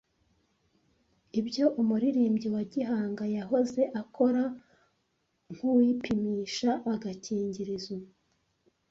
Ibyo 1.39 1.65
umuririmbyi 1.81 2.47
wa 2.55 2.63
gihanga 2.73 3.23
yahoze 3.35 3.81
akora 4.01 4.43
nkuwipimisha 5.53 6.71
agakingirizo 6.93 7.95